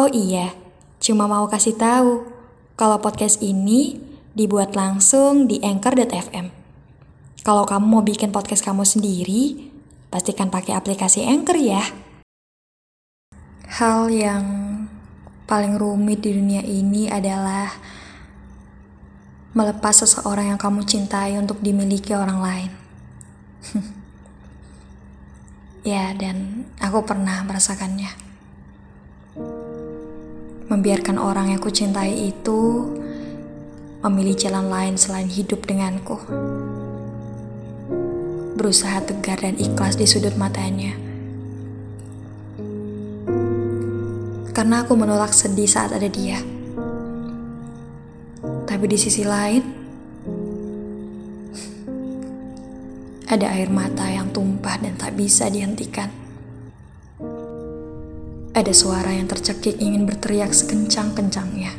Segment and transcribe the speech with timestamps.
[0.00, 0.56] Oh iya,
[0.96, 2.24] cuma mau kasih tahu
[2.72, 4.00] kalau podcast ini
[4.32, 6.48] dibuat langsung di Anchor.fm.
[7.44, 9.68] Kalau kamu mau bikin podcast kamu sendiri,
[10.08, 11.84] pastikan pakai aplikasi Anchor ya.
[13.76, 14.44] Hal yang
[15.44, 17.68] paling rumit di dunia ini adalah
[19.52, 22.70] melepas seseorang yang kamu cintai untuk dimiliki orang lain.
[25.92, 28.29] ya, dan aku pernah merasakannya.
[30.70, 32.86] Membiarkan orang yang ku cintai itu
[34.06, 36.14] memilih jalan lain selain hidup denganku.
[38.54, 40.94] Berusaha tegar dan ikhlas di sudut matanya.
[44.54, 46.38] Karena aku menolak sedih saat ada dia.
[48.70, 49.66] Tapi di sisi lain,
[53.26, 56.29] ada air mata yang tumpah dan tak bisa dihentikan.
[58.60, 61.72] Ada suara yang tercekik ingin berteriak sekencang-kencangnya.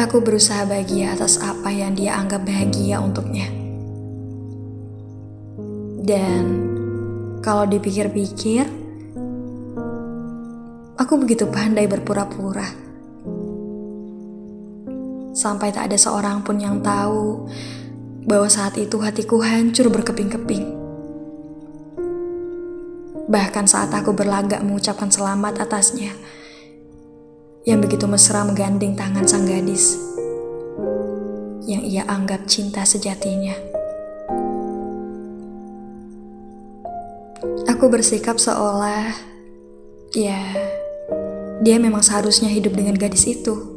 [0.00, 3.52] Aku berusaha bahagia atas apa yang dia anggap bahagia untuknya.
[6.00, 6.44] Dan
[7.44, 8.64] kalau dipikir-pikir,
[10.96, 12.72] aku begitu pandai berpura-pura
[15.36, 17.44] sampai tak ada seorang pun yang tahu
[18.24, 20.75] bahwa saat itu hatiku hancur berkeping-keping.
[23.36, 26.08] Bahkan saat aku berlagak mengucapkan selamat atasnya,
[27.68, 30.00] yang begitu mesra menggandeng tangan sang gadis
[31.68, 33.52] yang ia anggap cinta sejatinya.
[37.68, 39.12] Aku bersikap seolah,
[40.16, 40.40] ya,
[41.60, 43.76] dia memang seharusnya hidup dengan gadis itu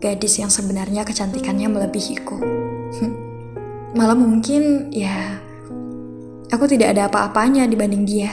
[0.00, 2.40] gadis yang sebenarnya kecantikannya melebihiku.
[3.98, 5.42] Malah mungkin ya
[6.48, 8.32] aku tidak ada apa-apanya dibanding dia.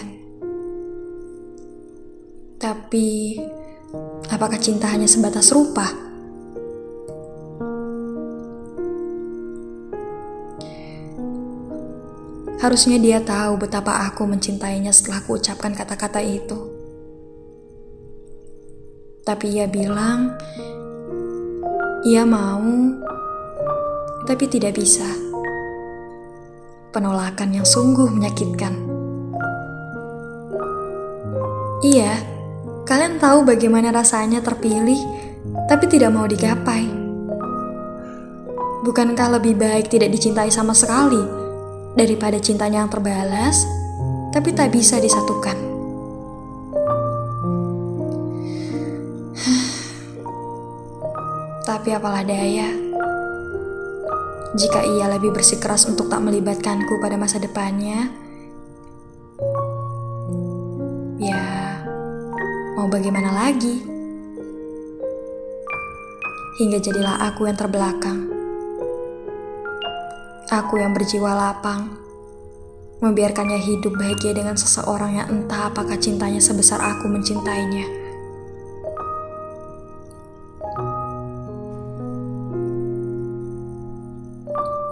[2.55, 3.37] Tapi
[4.31, 5.85] apakah cinta hanya sebatas rupa?
[12.65, 16.73] Harusnya dia tahu betapa aku mencintainya setelah ku ucapkan kata-kata itu.
[19.21, 20.33] Tapi ia bilang
[22.05, 22.65] ia mau,
[24.25, 25.24] tapi tidak bisa.
[26.95, 28.71] Penolakan yang sungguh menyakitkan.
[31.83, 32.23] Iya,
[32.87, 34.95] kalian tahu bagaimana rasanya terpilih,
[35.67, 36.87] tapi tidak mau digapai.
[38.87, 41.19] Bukankah lebih baik tidak dicintai sama sekali
[41.99, 43.67] daripada cintanya yang terbalas,
[44.31, 45.59] tapi tak bisa disatukan?
[51.67, 52.84] Tapi apalah daya,
[54.55, 58.07] jika ia lebih bersikeras untuk tak melibatkanku pada masa depannya,
[61.19, 61.43] ya
[62.79, 63.83] mau bagaimana lagi?
[66.55, 68.31] Hingga jadilah aku yang terbelakang.
[70.47, 71.91] Aku yang berjiwa lapang,
[73.03, 78.04] membiarkannya hidup bahagia dengan seseorang yang entah apakah cintanya sebesar aku mencintainya.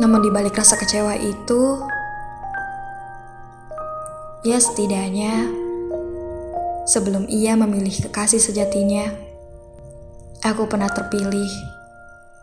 [0.01, 1.61] Namun di balik rasa kecewa itu,
[4.41, 5.51] ya setidaknya
[6.89, 9.13] sebelum ia memilih kekasih sejatinya,
[10.41, 11.51] aku pernah terpilih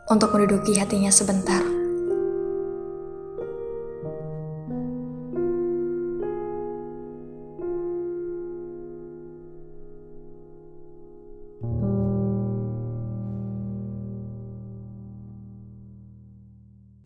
[0.07, 1.80] untuk menduduki hatinya sebentar.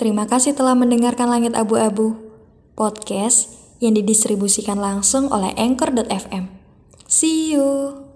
[0.04, 2.12] Terima kasih telah mendengarkan Langit Abu-Abu,
[2.76, 3.48] podcast
[3.80, 6.44] yang didistribusikan langsung oleh Anchor.fm.
[7.08, 8.03] See you!